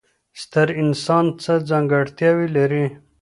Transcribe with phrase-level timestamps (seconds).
[0.41, 2.85] ستر انسان څه ځانګړتیاوې لري؟